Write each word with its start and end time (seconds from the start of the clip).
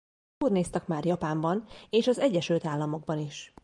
Turnéztak 0.37 0.87
már 0.87 1.05
Japánban 1.05 1.65
és 1.89 2.07
az 2.07 2.19
Egyesült 2.19 2.65
Államokban 2.65 3.19
is. 3.19 3.53